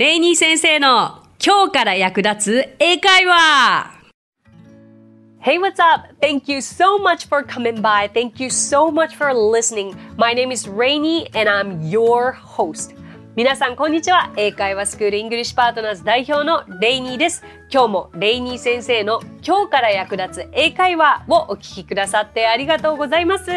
[0.00, 4.00] レイニー先生の今日から役立つ英会話
[5.42, 6.14] Hey, what's up?
[6.22, 8.10] Thank you so much for coming by.
[8.10, 9.94] Thank you so much for listening.
[10.16, 12.96] My name is Rainy and I'm your host.
[13.36, 14.32] 皆さん、こんにちは。
[14.38, 17.44] 英会話スクール English Partners 代表のレイニーです。
[17.70, 23.50] 今日もレイニー先生の今日から役立つ英会話をお聞きくださってありがとうございます。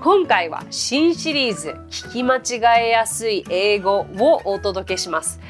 [0.00, 5.40] 今回は新シリーズ聞き間違えやすい英語をお届けします。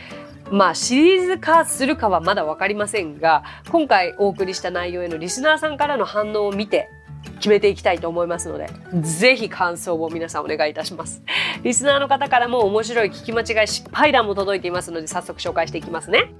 [0.50, 6.89] まあシリーズ化するかはまだ分かりませんが今回お送りした内容へのリスナーさんからの反応を見て
[7.36, 8.70] 決めていきたいと思いますので
[9.03, 11.22] ぜひ感想を皆さんお願いいたします。
[11.62, 16.32] リスナーの方からも面白い聞き間違い失敗談も届いていますので早速紹介していきますね。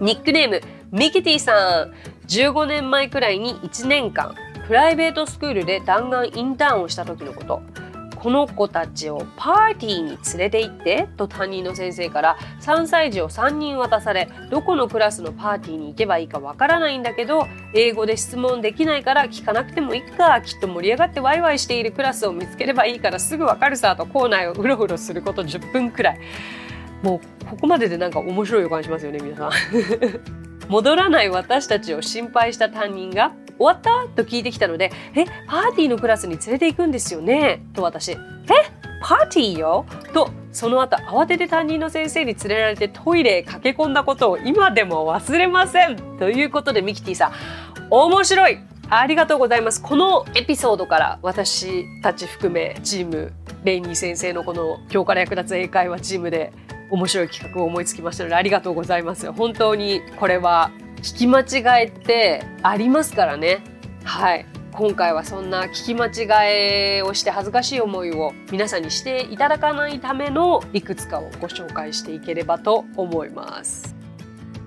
[0.00, 0.60] ニックネーム
[0.90, 1.94] ミキティさん。
[2.26, 4.34] 15年前くらいに1年間
[4.66, 7.62] プライベートスクールで弾丸インターンをした時のこと。
[8.16, 26.20] この子たちをパーティーに連れて行ってと担任の先生から3歳児を3人渡されどこのクラスのパーティーに行けばいいかわからないんだけど英語で質問できないから聞かなくてもいいかきっと盛り上がってワイワイしているクラスを見つければいいからすぐわかるさと校内をうろうろすること10分くらい。
[27.02, 30.43] もうここまででなんか面白い予感しますよね皆さん。
[30.68, 37.62] 戻らない私たちを心配した担任が終わったと聞いてきたので、え、パーティーのクラスに連れて行くんですよね？
[37.72, 38.18] と私、え、
[39.00, 39.86] パーティーよ？
[40.12, 45.96] と、その後慌てて担任の先生に連れられてトイレへ駆け込んだことを今でも忘れません。
[46.18, 47.32] ということでミキティさん、
[47.90, 48.58] 面白い！
[48.90, 49.80] ありがとうございます。
[49.80, 56.52] このエピソードから私たち含めチーム、レイニー先生のこの今日から役立つ英会話チームで
[56.94, 59.30] 面白い企画を思いつきましたのでありがとうございます。
[59.32, 63.64] 本当にこれは聞き間違えってありますからね。
[64.04, 64.46] はい。
[64.72, 73.94] 今回はそんな聞き間違えをして恥ずかしい思いを皆さんにしていただかないためのいくつかをご紹介していければと思います。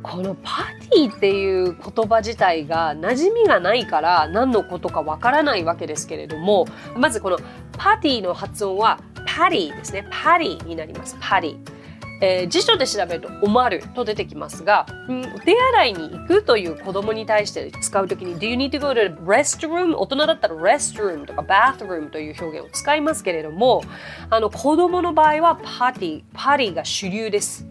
[0.04, 6.66] このパーティーっていう言葉自体が馴染みがないから何のことかわからないわけですけれども
[6.96, 7.38] まずこの
[7.78, 11.78] パーティーの発音はパリーですねパリーになりますパリー
[12.20, 23.84] えー、辞書で調べると「おまる」と出てきますが、うん、お手洗いに行くという子供に対して使うときに「Do you need to go to restroom?」大人だったら「restroom」とか「bathroom」という表現を使いますけれども
[24.30, 27.68] あの子供の場合はパーティーパーティーが主流です。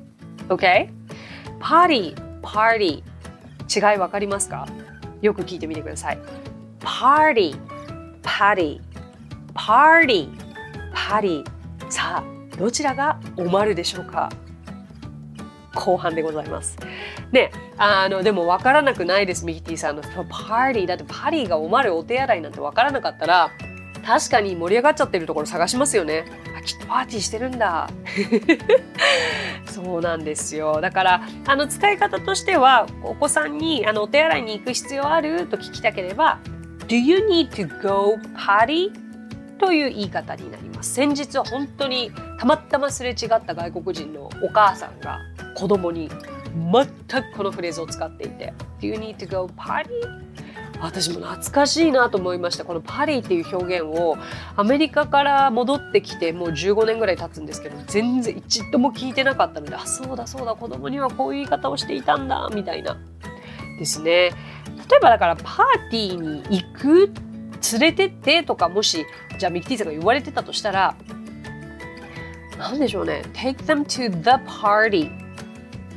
[0.49, 0.91] OK?
[1.59, 4.69] パーティーパーティー違い分かりますか？
[5.23, 6.19] よく聞いてみてください。
[6.79, 7.59] パーティー
[8.23, 8.81] パーティー
[9.55, 10.31] パーティー
[10.95, 11.51] パーティー
[11.91, 14.31] さあどちらがおまるでしょうか？
[15.75, 16.79] 後半でございます。
[17.33, 20.03] ね、あのでも分からなくないです、ミキティさんの。
[20.03, 23.51] パーティーだってパリーがおまるお手洗いなんて分からなかったら
[24.07, 26.25] 確かに盛り上がっちゃってるところ探しますよね。
[26.57, 27.91] あきっとパーティーしてるんだ。
[29.67, 30.81] そうなんですよ。
[30.81, 36.39] だからあの使い方としてはお子さんにあのお手洗いに行く必要あると聞きたければ
[36.89, 38.91] Do you need to go party?
[39.59, 40.95] という言い方になります。
[40.95, 45.19] 先日は本当にたまたますれ違った外国人のお母さんが
[45.55, 46.11] 子供に
[46.73, 49.89] 全くこのフレーズを使っていて「Do you need to go party?」
[50.79, 52.65] 私も懐かしいなと思いました。
[52.67, 54.19] この「パリ」っていう表現を
[54.57, 62.99] アメリカから戻ってきてもう15年ぐらい経つんですけど全然一度も聞いてなかったのであそうだそうだ子供にはこういう言い方をしていたんだみたいな。
[63.79, 64.11] ですね。
[64.11, 67.11] 例えばだからパーティーに行く？
[67.73, 68.43] 連れてって？
[68.43, 69.07] とかもし
[69.39, 70.95] じゃあミキティさんが言われてたとしたら
[72.59, 75.11] 何でしょうね take them to the party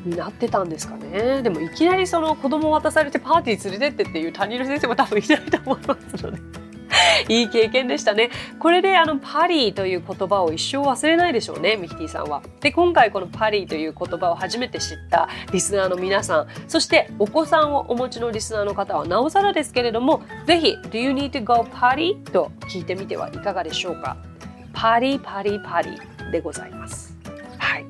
[0.05, 6.69] になってたんですかねでもいきなりその子供渡されてパーティー連れてってっていう担任の先生も多分いないと思いますので
[7.29, 8.29] いい経験でしたね。
[8.59, 12.41] これであのパリという言葉を一生忘れないでしょうね、ミキティさんは。
[12.61, 22.21] で、今回このパリという言葉を初めて知ったリスナーの皆さん、そしてお子さんをお持ちのリスナーの方はなおさらですけれども、ぜひ、Do you need to go party?
[22.23, 24.17] と聞いてみてはいかがでしょうか。
[24.73, 25.91] パリパリパリ
[26.29, 27.15] でございます。
[27.57, 27.85] はい。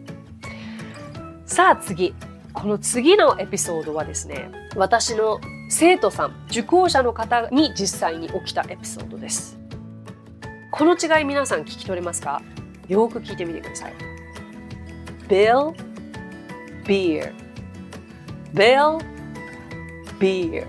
[1.46, 2.14] さあ次。
[2.52, 9.58] この次のエピソードはですね、私の生徒さん、受講者の方に実際に起きたエピソードです。
[10.72, 12.42] この違い皆さん聞き取れますか？
[12.88, 13.94] よく聞いてみてください。
[15.30, 15.74] Bill,
[16.86, 17.34] beer.
[18.54, 18.98] Bill,
[20.20, 20.66] beer.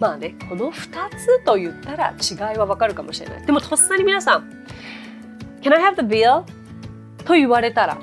[0.00, 3.46] まあね、この2つと言ったら違いはわかるかもしれない。
[3.46, 4.66] でもとっさに皆さん、
[5.60, 6.44] Can I have the bill?
[7.24, 7.98] と言われたら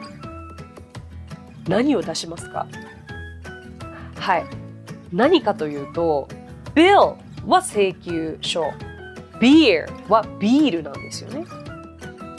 [1.68, 2.68] 何を出しますか？
[4.15, 4.45] はい。
[5.12, 6.27] 何かというと
[6.73, 7.15] bill
[7.45, 8.71] は請求書。
[9.39, 11.45] beer はビールなんですよね。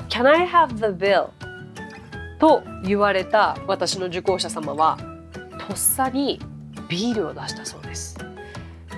[0.09, 1.31] Can I have the bill?
[2.39, 4.99] と言われた私の受講者様は
[5.69, 6.41] とっさに
[6.89, 8.17] ビールを出したそうです。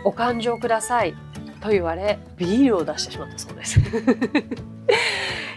[0.04, 1.14] お勘定ください。
[1.60, 3.80] と言われビールを出してしまったそうです。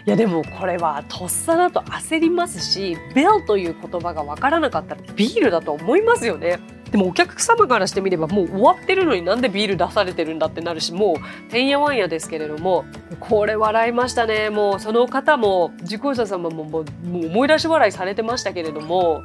[0.08, 6.60] いやでもこれはとっさだと焦りますし「ベル」という言葉が分からなかったらビールだと思いますよね。
[6.90, 12.86] でもお客様からしてみればもう終わってるのになんでビール出されてるんだってなるしもうてんやわんやですけれども
[13.20, 19.20] これ笑いましたねもうその方も受講者様ももう思い出し笑いされてましたけれども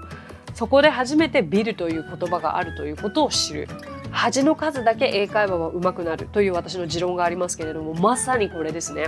[0.54, 3.70] そこで初めてビルという言葉があるということを知る
[4.12, 9.06] 恥の数だけ英会話は上手くなるという私の持論がありますけれどもまさにこれですね。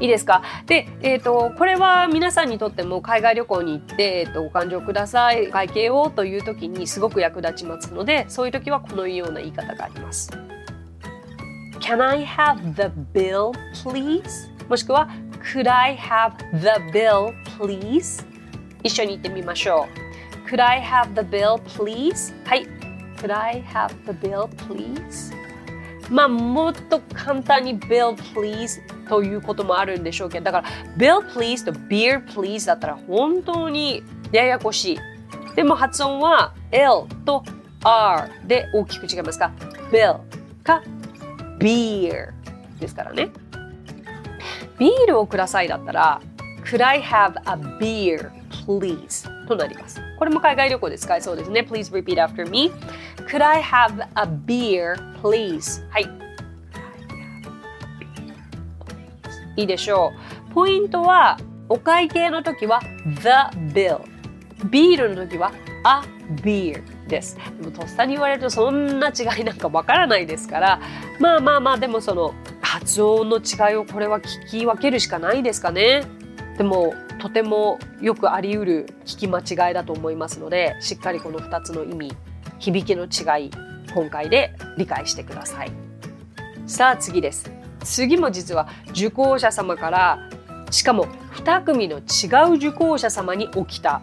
[0.00, 0.42] いいですか？
[0.66, 10.30] で、えーと、これは皆さんにとっても海外旅行に行って、えーと、とお勘定ください会計をという時にすごく役立ちますのでそういう時はこのような言い方があります。
[11.80, 13.52] Can I have the bill
[13.84, 14.48] please?
[14.68, 15.08] もしくは
[15.52, 18.24] Could I have the bill please?
[18.82, 19.86] 一緒に言ってみましょ
[20.46, 20.48] う。
[20.48, 22.34] Could I have the bill please?
[22.46, 22.66] はい。
[23.18, 25.43] Could I have the bill please?
[26.10, 34.02] まあもっと簡単に bill please ということもあるんでしょうけどだから bill please と beer please だったら本当に
[34.32, 34.98] ややこしい。
[35.54, 37.44] でも発音は L と
[37.84, 39.52] R で大きく違いますか
[39.92, 40.20] ？Bill
[40.62, 40.82] か
[41.58, 42.32] beer
[42.80, 43.30] ですからね。
[44.78, 46.20] ビールをくださいだったら
[46.64, 48.30] Could I have a beer
[48.66, 49.46] please?
[49.46, 50.00] となります。
[50.18, 51.60] これも海外旅行で使えそうですね。
[51.60, 52.72] Please repeat after me.
[53.28, 55.82] Could I have a beer, please?
[55.90, 56.10] はい。
[59.56, 60.12] いいでしょ
[60.50, 60.54] う。
[60.54, 61.38] ポイントは、
[61.68, 62.80] お会計の時は
[63.22, 63.30] the
[63.72, 64.00] bill。
[64.70, 65.52] ビールの時は
[65.84, 66.02] a
[66.42, 67.38] beer です。
[67.60, 70.80] でもとっさに言われるとそんな違いなんかわからないですから、
[71.18, 76.02] まあまあまあ、でもその発音の違いをこれは聞き分けるしかないですかね。
[76.56, 82.16] でもとてもよくあり得る聞き間違いだと思いますのでしっかりこの2つの意味
[82.64, 83.50] 響きの違い
[83.92, 85.72] 今回で理解してください。
[86.66, 87.50] さあ次です。
[87.82, 90.30] 次も実は受講者様から
[90.70, 94.00] しかも2組の違う受講者様に起きた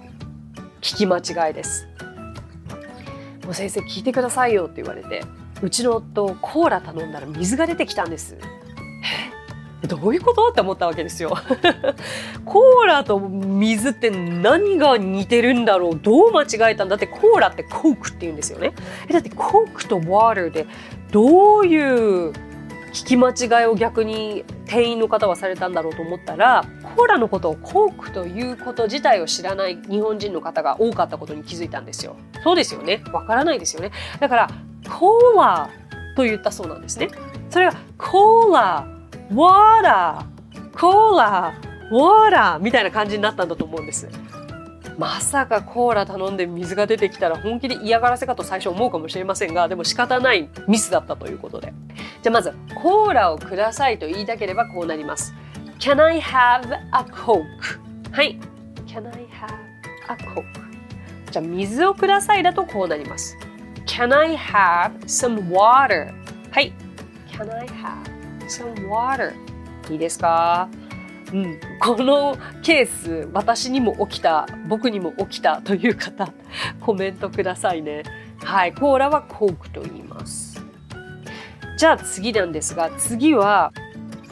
[0.81, 1.17] 聞き間
[1.47, 1.87] 違いです。
[3.45, 5.23] もう先生聞いてくださいよって言われて
[5.63, 8.37] うちの夫コーラ頼んだら水が出てきたんです。
[9.87, 10.49] どういうこと？
[10.49, 11.35] って思ったわけですよ。
[12.45, 15.99] コーラと水って何が似てるんだろう？
[15.99, 18.73] どう間違えたんだってコーラってコークって言うんですよね
[19.09, 19.13] え。
[19.13, 20.67] だってコークとワーターで
[21.11, 22.31] どういう
[22.93, 32.15] 聞き間違いを逆に店員の方はされたんだろうと思ったらコーラのことをコークということ自体を知らない日本人の方が多かったことに気づいたんですよ。
[32.43, 33.01] そうですよね。
[33.13, 33.91] わからないですよね。
[34.19, 34.49] だから
[34.89, 35.69] コーラ
[36.15, 37.07] と言ったそうなんですね。
[37.49, 38.85] それはコーラ
[39.33, 40.25] water,
[40.77, 41.53] コーラ、
[41.91, 44.07] ウォーラーみたいな感じになったんだと思うんです。
[44.97, 51.73] まさかコーラ頼んで水が出てきたら本気で嫌がらせかと最初思うかもしれませんがでも仕方ないミスだったということで
[52.21, 55.33] じゃあまずコーラをくださいと言いたければこうなります
[55.79, 57.41] Can I have a coke?
[58.11, 58.39] はい
[58.85, 59.55] Can I have
[60.09, 60.43] a coke?
[61.31, 63.35] じゃあ水をくださいだとこうなります
[63.87, 66.13] Can I have some water?
[66.51, 66.73] はい
[67.31, 68.10] Can I have
[68.51, 69.33] some water.
[69.91, 70.69] いいですか？
[71.33, 76.33] うん、このケース私にも起きた僕にも起きたという方
[76.81, 78.03] コメントくださいね。
[78.43, 78.73] はい。
[78.73, 80.61] コーラはコークと言います。
[81.77, 83.71] じゃあ次なんですが次は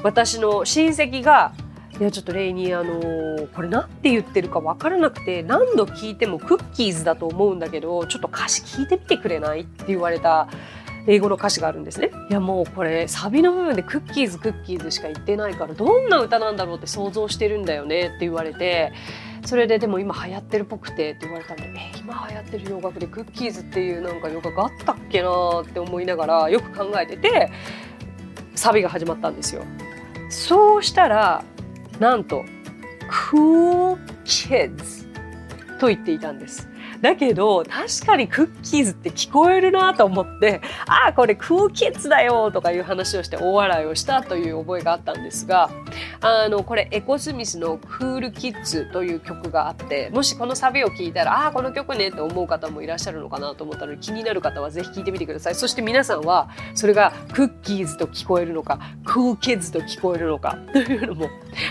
[0.03, 1.53] 私の親戚が
[1.99, 9.61] いやちょっとレイニーあのー、これ何て言ってるか分からなくて何度聞いてもクッキーズだと思うんだけどちょっと歌詞聞いてみてくれない？
[9.61, 10.47] って言われた
[11.09, 12.11] 英語の歌詞があるんですね。
[12.29, 18.93] いやもうこれサビの部分でクッキーズクッキーズしか言ってないからどんな歌なんだろうって想像してるんだよねって言われて
[19.43, 27.51] それででも今流行ってるっぽくてって言われたんでえ今流行ってる洋楽でクッキーズっていうなんか洋楽あったっけなって思いながらよく考えてて
[28.53, 29.63] サビが始まったんですよ。
[30.29, 31.43] そうしたら
[31.99, 32.45] なんと
[33.31, 35.07] Cool Kids
[35.79, 36.68] と言っていたんです。
[37.01, 45.69] だけど確かにクッキーズって聞こえるなと思ってああこれクーキッズだよとかいう話をして大笑いをしたという覚えがあったんですが
[46.21, 55.55] あのこれエコスミスの「クールキッズ」という曲があってもしこのサビを聞いたらああこの曲ねって思う方もいらっしゃるのかなと思ったので気になる方はぜひ聞いてみてください。
[55.55, 61.29] そして皆さんはそれがクッキーズと聞こえるのかクーキッズと聞こえるのかというのも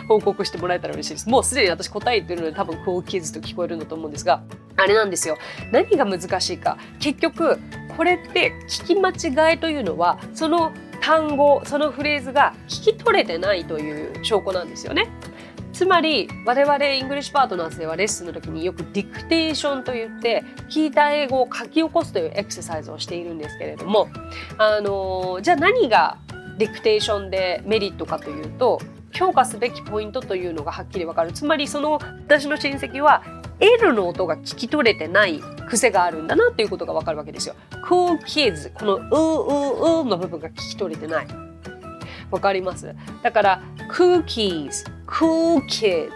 [0.08, 1.28] 報告してもらえたら嬉しいです。
[1.28, 4.42] もうすでに私答えてるので多分クーキッズと聞こえるんだと思うんですが
[4.78, 5.36] あれなんですよ
[5.72, 7.58] 何が難しいか結局
[7.96, 9.10] これって聞き間
[9.50, 15.08] 違いというのはその単語そのフレーズが聞き取れてないという証拠なんですよね。
[15.72, 24.08] つまり我々 English Partners ではレッスンの時によくディクテーションといって聞いた英語を書き起こすというエクササイズをしているんですけれども
[24.58, 26.18] あのじゃあ何が
[26.58, 28.80] ディクテーションでメリットかというと
[29.18, 33.24] 評価すべきポイントというのがはっきりわかるつまりその私の親戚は
[33.58, 37.56] L の音が聞き取れてない癖があるんだなっていうことがわかるわけですよ。
[37.84, 41.26] Cool kids このうううの部分が聞き取れてない。
[42.30, 42.94] わかります？
[43.22, 46.10] だから cookies, cool kids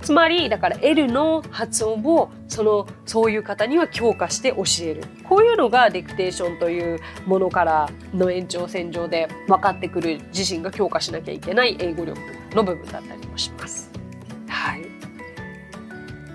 [0.00, 12.20] つまりだから L の発音をそのそういう方には強化して教えるこういうのがディクテーションというものからの延長線上で分かってくる自身が強化しなきゃいけない英語力
[12.54, 13.90] の部分だったりもします。
[14.48, 14.84] はい。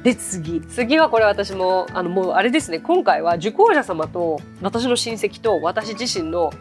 [0.04, 0.62] で次。
[0.62, 2.80] 次はこれ私もあのもうあれですね。
[2.80, 6.52] 今回は受講者様と私の親戚と私自身の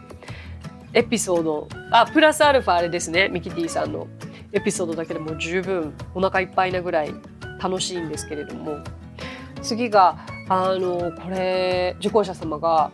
[0.93, 1.67] エピソード。
[1.91, 3.29] あプラスアルファあれですね。
[3.29, 4.07] ミキティさんの
[4.51, 7.13] エピソードだけでも十分お腹いっぱいなぐらい
[7.61, 8.77] 楽しいんですけれども。
[9.61, 10.17] 次が
[10.49, 12.91] あのこれ受講者様が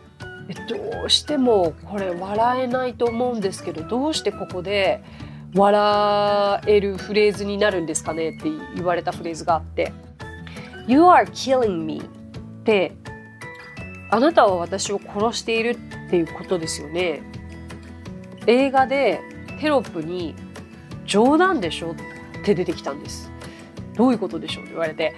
[0.48, 5.02] えどうしてもこれ笑えないと思うんですけどどうしてここで
[5.54, 9.92] 笑えるフレーズになるんですかねって言われたフレーズがあって
[10.86, 12.02] 「You are killing me」
[12.60, 12.92] って
[14.10, 17.22] あなたは私を殺しているっていうことですよね。
[18.46, 19.20] 映画で
[19.60, 20.34] テロップに
[21.06, 21.94] 冗談でしょっ
[22.44, 23.32] て出てきたんです。
[23.96, 25.14] どういうことでしょうって言われて、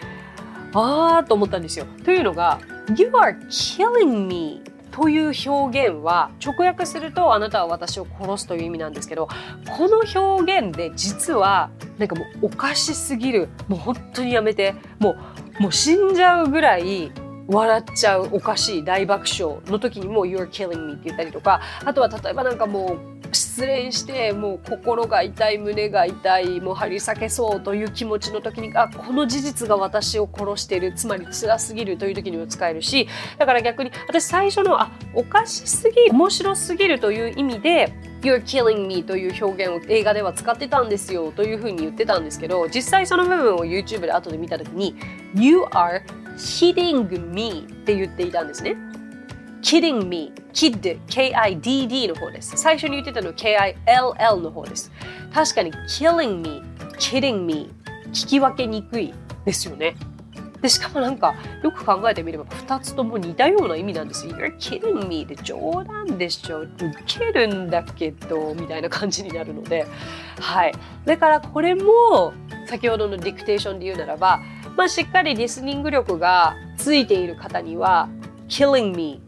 [0.75, 1.87] あーと思ったんですよ。
[2.05, 2.61] というのが、
[2.97, 9.29] You are killing me という表現は直訳するとあなたは私を殺すという意味なんですけど
[9.77, 15.15] この表現で実はなんかもうおかしすぎるもう本当にやめても
[15.61, 17.13] うもう死んじゃうぐらい
[17.47, 22.99] 笑っちゃうおかしい大爆笑の時にも You're killing me って言ったりとかあとは例えばなんかも
[23.33, 44.95] う失恋してもう心が痛い胸が痛いもう張り裂けそうという気持ちの時にあこの事実が私を殺しているつまり辛すぎるという時にも使えるしだから逆に私最初のあおかしすぎ面白すぎるという意味で You're killing me という表現を映画では使ってたんですよというふうに言ってたんですけど実際その部分を YouTube で後で見た時に
[45.35, 46.03] You are
[46.37, 48.77] kidding me って言っていたんですね。
[49.63, 52.57] Kidding me, kid, K-I-D-D の方です。
[52.57, 54.93] 最初に言ってたの K-I-L-L の方です。
[55.33, 56.63] 確かに killing me,
[56.99, 57.71] kidding me
[58.09, 59.13] 聞き分けにくい
[59.45, 59.97] ですよね。
[60.61, 64.37] で、しかもなんか、よく考えてみれば、二つとも似たような意味なんですよ。
[64.37, 66.63] You're kidding me で冗談でしょ。
[66.63, 66.71] ウ
[67.07, 69.87] ケるんだけど、みたいな感じになるので。
[70.41, 70.73] はい。
[71.05, 72.33] だからこれも、
[72.67, 74.41] 先ほどのディクテーションで言うならば、
[74.77, 78.09] まあ、しっかりリスニング力がついている方には、
[78.49, 79.21] killing me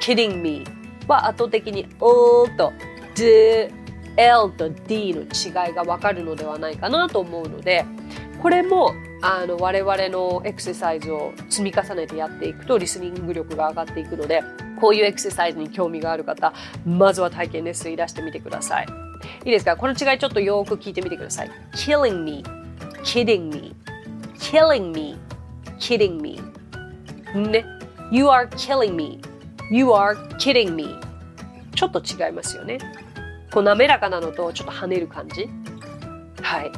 [0.00, 0.64] kidding me
[1.06, 2.72] は圧倒的に O と
[3.14, 3.68] D、
[4.16, 7.84] L と D の違いがわかるのではないかなと思うので、
[8.42, 14.42] これもあの我々のエクササイズを積み重ねてやっていくとリスニング力が上がっていくので、
[14.80, 16.52] こういうエクササイズに興味がある方、
[16.86, 18.86] まずは体験レッスンいらしてみてください。
[19.44, 19.76] いいですか？
[19.76, 21.50] この違いちょっとよく聞いてみてください。
[21.72, 22.44] killing me,
[23.02, 23.74] kidding me,
[24.38, 25.16] killing me,
[25.80, 26.40] kidding me.
[27.34, 27.64] ね。
[28.12, 29.20] You are killing me.
[29.70, 30.98] You are kidding me.
[31.74, 32.78] ちょっと違いますよね。
[33.52, 35.48] こう滑らかなのとちょっと跳ねる感じ。
[36.42, 36.72] はい。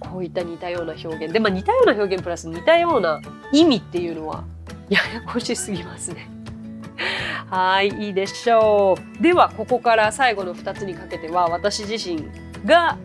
[0.00, 1.32] こういった似たような表現。
[1.32, 3.20] で、まあ、似たような表現プラス似たような
[3.52, 4.44] 意味っていうのは
[4.88, 6.28] ややこしすぎますね。
[7.50, 9.22] はい、いいでしょう。
[9.22, 12.28] では、ここから最後の2つにかけては、私自身
[12.64, 12.98] が、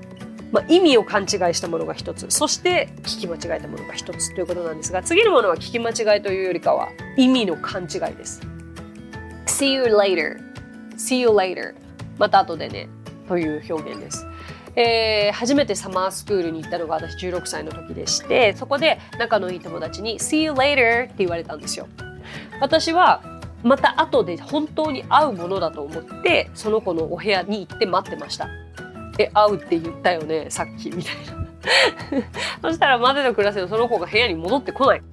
[0.51, 8.52] まあ、意味を勘違いしたものが1つ、そして聞き間違えたものが1つということなんですが、次のものは聞き間違いというよりかは、意味の勘違いです。
[9.53, 10.39] See you later
[10.97, 11.75] see you later
[12.17, 12.89] また後でね
[13.27, 14.25] という表現です。
[14.75, 21.87] えー、初めてサマースクールに行ったのが私16歳の時でしてそこで仲のいい友達に「See you later」って言われたんですよ。
[22.59, 23.21] 私は
[23.61, 28.49] また後で本当に会うものだと思ってその子のお部屋に行って待ってました。
[29.19, 31.43] え会うって言ったよねさっきみたいな。
[32.69, 35.03] そしたら待てのクラスでその子が部屋に戻ってこない。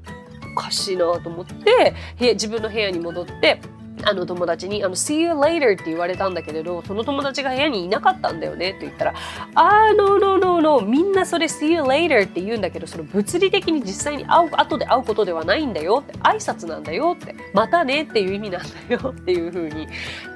[0.57, 3.61] おかしいなと思って自分の部屋に戻って
[4.05, 9.15] あの友達にあの See you later って言われたんだけれどその友達が部屋にいなかったんだよねって言ったら
[9.55, 19.87] あー no no no no みんなそれ See you later って言うんだけどその物理的に実際に会う後で会うことではないんだよって挨拶なんだよってまたねっていう意味なんだよっていう風に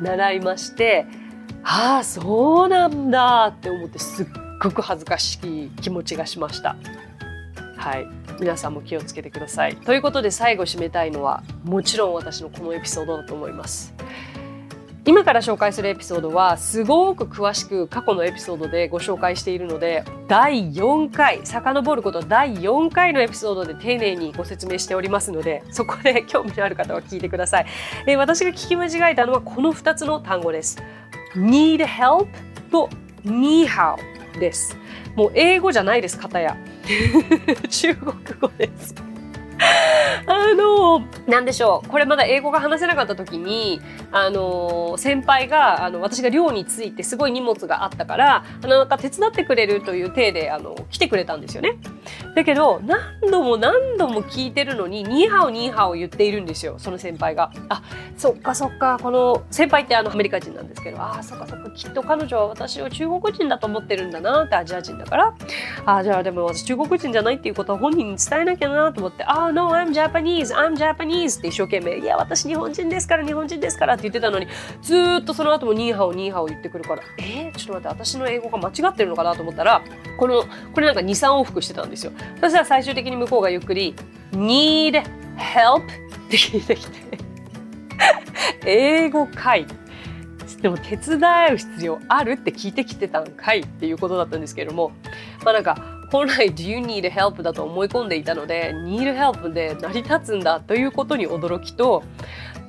[0.01, 1.07] 習いまして
[1.63, 4.27] ああそうなんだって思ってすっ
[4.61, 6.77] ごく恥ずかしい気持ちがしました。
[7.85, 8.07] はい
[8.41, 9.77] 皆さんも気をつけてください。
[9.77, 13.93] ということで最後締めたいのはもちろん私のこのエピソードだと思います。
[15.05, 27.67] 今から紹介するエピソードはすごく詳しく過去のエピソードでご紹介しているので第4回遡ること第4回のエピソードで丁寧にご説明しておりますのでそこで興味のある方は聞いてください、
[28.07, 30.79] え私が聞き間違えたのはこの2つの単語です
[31.37, 32.29] need help
[32.71, 32.89] と
[33.27, 33.99] ni hao
[34.39, 34.77] です。
[35.15, 36.57] もう英語じゃないです方や。
[37.69, 38.95] 中国語です
[40.27, 41.89] あのなんでしょう。
[41.89, 43.81] これまだ英語が話せなかった時に
[44.13, 51.79] あの先輩があの私が寮に着いてすごい荷物があったからあのなんか手伝ってくれるという体であの来てくれたんですよね。
[52.35, 57.51] だけど何度も何度も聞いてるのにニーハオニーハオ言っているんですよその先輩が。
[57.69, 57.83] あ
[58.17, 58.99] そっかそっか。
[59.03, 61.71] この先輩ってあのアメリカ人なんですけどあそっかそっか。
[61.71, 65.35] きっと彼女は私を中国人だと思ってるんだなってアジア人だから。
[65.87, 69.25] あじゃあでも私中国人じゃないっていうことは本人に伝えなきゃなと思って。
[69.25, 74.47] あ No I'm Japanese I'm Japanese って一生懸命いや私日本人ですから日本人ですからって言ってたのに
[74.83, 79.83] ずっとその後もニーハオニーハオ言ってくるからえー、ちょっと待って私の英語が間違ってるのかなと思ったら
[80.19, 82.13] このこれなんか23往復してたんですよ。
[82.41, 83.95] そしたら最終的に向こうがゆっくり
[84.33, 85.03] need
[85.37, 85.87] help っ
[86.29, 87.19] て聞いてきて
[88.67, 89.67] 英語かい。
[90.65, 91.19] でも手伝
[91.53, 94.93] う必要あるって聞いてきてたんかいっていうことだったんですけれども
[95.45, 95.77] まあなんか
[96.15, 102.05] 本来 Do you need help だと思い込んでいたので need help で成り立つんだということに驚きと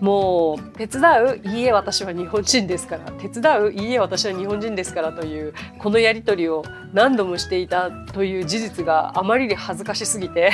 [0.01, 10.51] もう手伝ういいえ私は日本人ですから手伝ういいえ私は日本人ですからというこのやり取りを何度もしていたという事実があまりに恥ずかしすぎて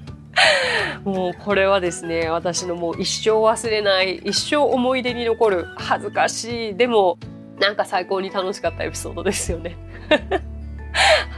[1.04, 7.18] もうこれはですね私のもう一生忘れない一生思い出に残る恥ずかしいでも
[7.58, 9.74] なんか最高に楽しかったエピソードですよね。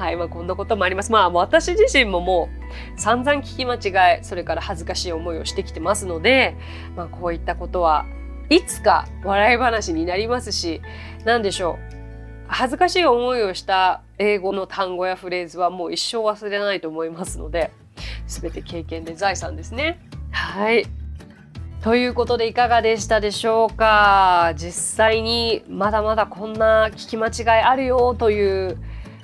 [0.00, 1.12] はい、まあ、こんなこともあります。
[1.12, 2.48] まあ、私自身もも
[2.96, 6.56] う散々聞き間違え、それから恥ずかしい思いをしてきてますので、
[6.96, 8.06] まあ、こういったことは
[8.48, 10.80] いつか笑い話になりますし、
[11.26, 12.46] 何でしょう。
[12.48, 17.70] 恥ずかしい思いをした英語の単語やフレーズはもう一生忘れないと思いますので、
[18.26, 20.00] 全て経験で財産ですね。
[20.30, 20.86] はい。
[21.82, 24.54] ということでいかがでしたでしょうか？
[24.56, 28.78] 実際にまだまだこんな聞き間違いあるよという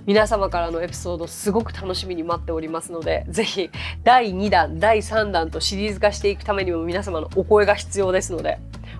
[0.06, 3.70] 皆様からのエピソードすごく楽しみに待っておりますのでぜひ
[4.04, 8.58] 第2弾第3弾とシリーズ化していくためにも皆様のお声が必要ですので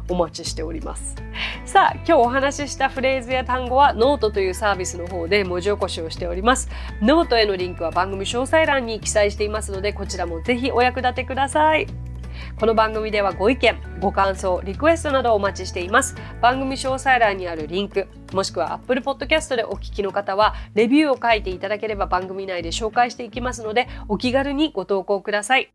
[0.09, 1.17] お待ちしております。
[1.65, 6.69] さあ今日お話ししたフレーズや単語はノートというサービスの方で文字起こしをしております。
[7.03, 11.87] ノートへのリンクは番組詳細欄に記載していますのでこちらもぜひお役立てください。
[12.59, 16.17] この番組ではご意見、ご感想、リクエストなどお待ちしています。
[16.41, 25.71] 番組詳細欄にあるリンク、もしくは Apple Podcast でお聞きの方は、レビューを書いていただければ番組内で紹介していきますので、お気軽にご投稿ください。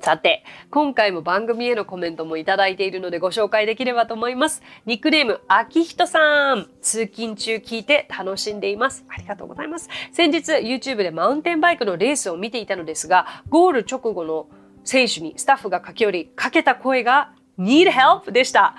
[0.00, 4.62] さて、今回も番組へのコメントもいただいているのでご紹介できればと思います。
[4.84, 6.68] ニックネーム、あきひとさん。
[6.82, 9.06] 通勤中聞いて楽しんでいます。
[9.08, 9.88] ありがとうございます。
[10.12, 14.46] 先日、YouTube でマウンテンバイクのレースを見ていたのですが、ゴール直後の
[14.84, 18.30] 選手にスタッフが駆け寄り、かけた声が Need help?
[18.32, 18.76] でした。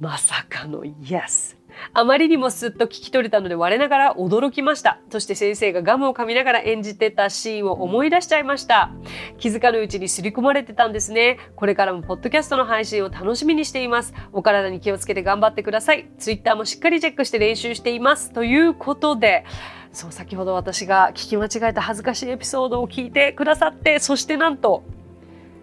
[0.00, 1.56] まさかの Yes。
[1.92, 4.98] あまりにもすっと聞き取れたので我ながら驚きました。
[5.10, 8.90] そして先生がガムを噛みながら演じてたシーンを思い出しちゃいました。
[9.38, 11.38] 気づかぬうちに刷り込まれてたんですね。
[11.56, 14.12] これからもポッドキャストの配信を楽しみにしています。
[14.32, 16.08] お体に気をつけて頑張ってください。
[16.18, 18.32] ツイッターもしっかりチェックして練習しています。
[18.32, 19.44] ということで、
[19.92, 24.84] そう先ほど私が聞き間違えた恥ずかしいエピソードを聞いてくださって、そしてなんと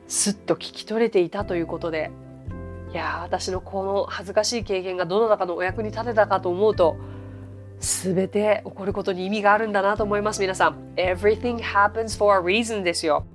[0.07, 2.11] すっと聞き取れていたということで
[2.91, 6.95] いや私のこの恥ずかしい経験がどの中のお役に立てたかと思うと
[7.79, 13.25] 全て起こることに意味があるんだなと思います皆さん Everything happens for a reason ですよ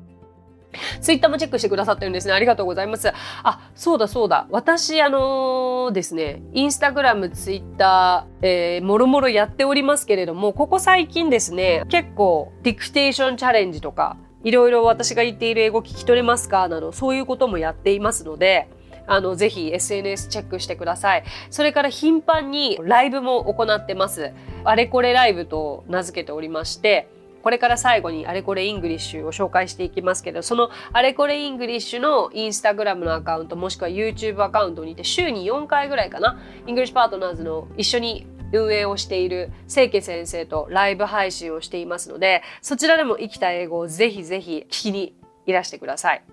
[1.00, 2.32] ツイッターもチェックしてくださってるんですね。
[2.32, 3.10] ありがとうございます。
[3.42, 4.46] あ、そうだそうだ。
[4.50, 16.68] 私、あのー、ですね、インスタグラム、ツイッター、えー、もろもろやっておりますけれども、ここ最近ですね、結構、ディクテーションチャレンジとか、いろいろ私が言っている英語聞き取れますか？
[16.68, 18.68] などそういうこともやっていますので
[19.06, 21.24] あのぜひ SNS チェックしてください。
[21.50, 24.32] それから頻繁にライブも行ってます。
[24.64, 27.08] あれこれライブと名付けておりまして
[27.42, 45.14] これから最後にあれこれ English を紹介していきますけど、そのあれこれ English のインスタグラムのアカウントもしくは YouTube アカウントにて週に4回ぐらいかな、 English Partners の一緒に運営をしている清家先生とライブ配信をしていますので、そちらでも生きた英語をぜひぜひ聞きに
[45.46, 46.24] いらしてください。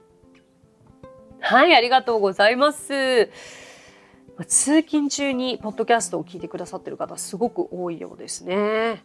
[1.40, 3.30] はい、ありがとうございます。
[4.46, 9.04] 通勤中にポッドキャストを聞いてくださってる方すごく多いようですね。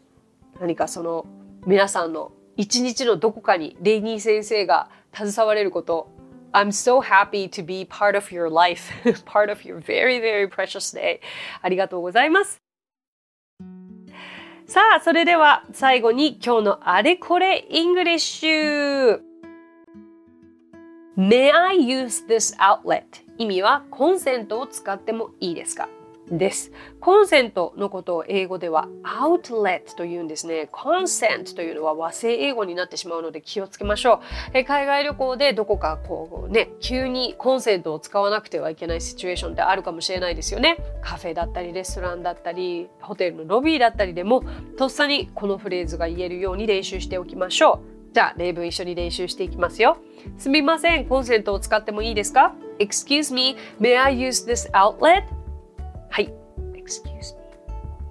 [0.61, 1.27] 何かその
[1.67, 6.11] 皆さんの一日のどこかにレイニー先生が携われること
[6.53, 8.93] I'm so happy to be part of your life,
[9.25, 11.21] part of your very, very precious day.
[11.63, 12.62] ありがとうございます。
[14.73, 19.21] さあ、それでは最後に今日のあれこれ English。
[21.15, 23.03] May I use this outlet?
[23.37, 25.91] 意味はコンセントを使ってもいいですか？
[26.39, 26.73] です。
[27.01, 30.69] コンセントのことを英語では outlet というんですね。
[30.71, 34.21] コンセントというのは和製英語になってしまうので気をつけましょう。
[34.55, 40.79] え海外旅行でどこかこうね、急にコンセントを使わなくてはいけないシチュエーションってあるかもしれないですよね。
[41.03, 44.43] カフェだったりレストランだったりホテルのロビーだったりでも
[44.79, 48.15] とっさにこのフレーズが言えるように練習しておきましょう。
[48.15, 49.97] じゃあ例文一緒に練習していきますよ。
[50.39, 55.42] すみません、コンセントを使ってもいいですか ?Excuse me, may I use this outlet?
[56.92, 56.92] はい。
[56.92, 57.36] Excuse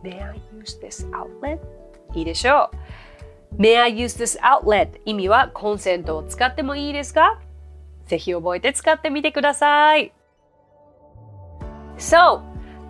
[0.02, 0.10] me.
[0.10, 1.58] May I use this outlet?
[2.14, 3.60] いいでしょう。
[3.60, 5.00] May I use this outlet?
[5.04, 7.40] 意味はコンセントを使ってもいいですか
[8.06, 10.12] ぜひ覚えて使ってみてください。
[11.98, 12.42] So,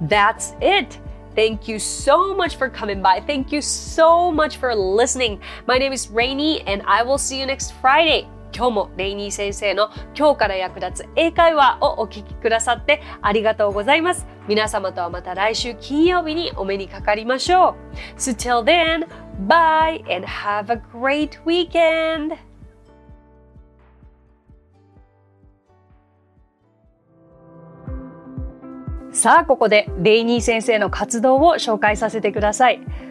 [0.03, 1.01] that's it.
[1.35, 3.25] Thank you so much for coming by.
[3.25, 5.39] Thank you so much for listening.
[5.67, 8.27] My name is Rainy and I will see you next Friday.
[8.54, 14.28] 今日もレイニー先生の今日から役立つ英会話をお聞きくださってありがとうございます。
[14.48, 17.76] 皆様とはまた来週金曜日にお目にかかりましょ
[18.18, 18.20] う。
[18.20, 19.08] So till then,
[19.48, 22.38] bye and have a great weekend!
[29.14, 32.82] さあここでレイニー先生の活動を紹介させてください。